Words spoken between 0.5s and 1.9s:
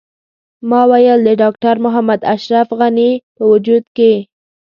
ما ویل د ډاکټر